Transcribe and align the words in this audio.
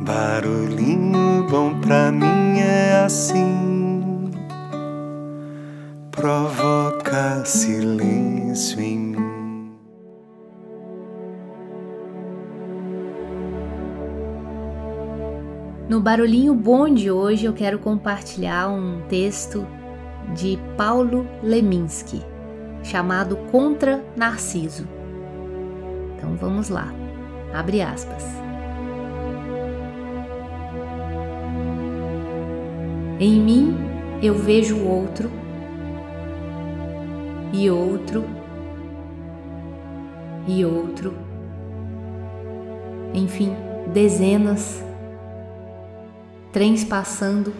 Barulhinho 0.00 1.44
bom 1.50 1.80
pra 1.80 2.12
mim 2.12 2.60
é 2.60 3.02
assim, 3.04 4.30
provoca 6.12 7.44
silêncio 7.44 8.80
em 8.80 8.98
mim. 8.98 9.72
No 15.88 16.00
Barulhinho 16.00 16.54
Bom 16.54 16.88
de 16.88 17.10
hoje 17.10 17.46
eu 17.46 17.52
quero 17.52 17.80
compartilhar 17.80 18.68
um 18.68 19.00
texto 19.08 19.66
de 20.32 20.56
Paulo 20.76 21.26
Leminski, 21.42 22.22
chamado 22.84 23.36
Contra 23.50 24.04
Narciso. 24.16 24.86
Então 26.16 26.36
vamos 26.36 26.68
lá. 26.68 26.92
Abre 27.52 27.82
aspas. 27.82 28.47
Em 33.20 33.40
mim 33.40 33.76
eu 34.22 34.34
vejo 34.34 34.84
outro 34.84 35.28
e 37.52 37.68
outro 37.68 38.24
e 40.46 40.64
outro, 40.64 41.14
enfim, 43.12 43.54
dezenas, 43.92 44.82
trens 46.52 46.84
passando, 46.84 47.52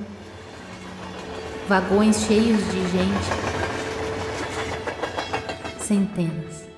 vagões 1.68 2.22
cheios 2.22 2.64
de 2.72 2.88
gente, 2.88 3.28
centenas. 5.80 6.68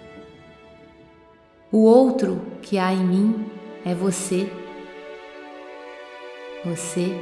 O 1.71 1.85
outro 1.85 2.41
que 2.63 2.79
há 2.79 2.93
em 2.93 3.05
mim 3.05 3.47
é 3.85 3.95
você, 3.95 4.51
você 6.65 7.15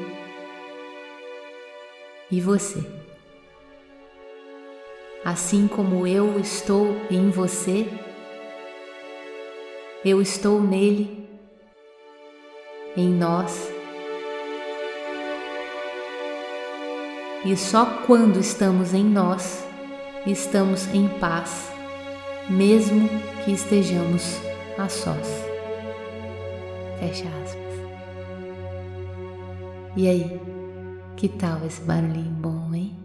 e 2.31 2.41
você. 2.41 2.85
Assim 5.25 5.67
como 5.67 6.07
eu 6.07 6.39
estou 6.39 6.97
em 7.11 7.31
você, 7.31 7.89
eu 10.05 10.23
estou 10.23 10.61
nele, 10.61 11.29
em 12.97 13.09
nós. 13.09 13.71
E 17.45 17.57
só 17.57 17.85
quando 18.07 18.39
estamos 18.39 18.95
em 18.95 19.05
nós, 19.05 19.65
estamos 20.27 20.87
em 20.95 21.09
paz 21.21 21.79
mesmo 22.49 23.09
que 23.45 23.53
estejamos 23.53 24.41
a 24.79 24.89
sós. 24.89 25.29
Fecha 26.99 27.29
aspas. 27.45 27.59
E 29.97 30.09
aí, 30.09 30.41
que 31.19 31.29
tal 31.29 31.59
esse 31.67 31.81
barulhinho 31.81 32.31
bom, 32.41 32.73
hein? 32.73 32.97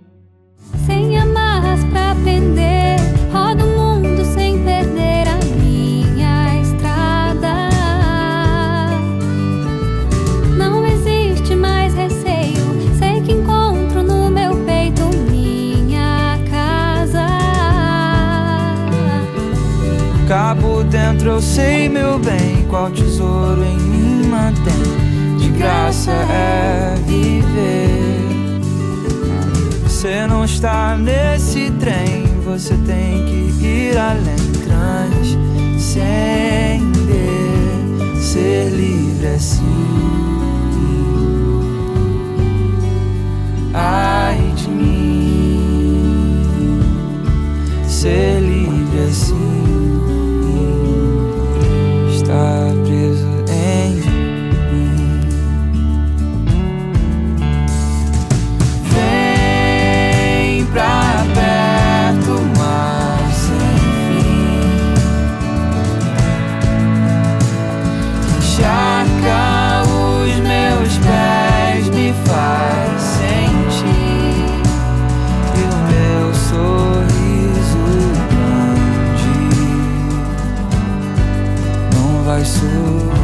Sem 0.86 1.18
amarras 1.18 1.84
pra 1.86 2.14
prender, 2.22 3.00
roda 3.32 3.66
o 3.66 4.02
mundo 4.02 4.24
sem 4.24 4.64
perder 4.64 5.28
a 5.28 5.44
minha 5.56 6.62
estrada. 6.62 7.70
Não 10.56 10.86
existe 10.86 11.56
mais 11.56 11.96
receio, 11.96 12.64
sei 13.00 13.20
que 13.24 13.32
encontro 13.32 14.04
no 14.04 14.30
meu 14.30 14.56
peito 14.64 15.02
minha 15.32 16.38
casa. 16.52 17.26
Cabo 20.28 20.84
dentro, 20.84 21.32
eu 21.32 21.42
sei, 21.42 21.90
meu 21.90 22.20
bem, 22.20 22.64
qual 22.70 22.92
tesouro 22.92 23.64
em 23.64 23.80
mim 23.80 24.28
mantém. 24.28 25.40
De 25.40 25.50
graça 25.58 26.12
é 26.12 26.94
viver. 27.08 27.93
Você 30.24 30.28
não 30.28 30.46
está 30.46 30.96
nesse 30.96 31.70
trem, 31.82 32.24
você 32.46 32.78
tem 32.88 33.26
que 33.26 33.62
ir 33.62 33.98
além, 33.98 34.38
transcender, 34.64 36.00
ser 38.22 38.70
livre 38.70 39.28
assim. 39.28 40.33
I 82.34 82.44
sou 82.44 83.23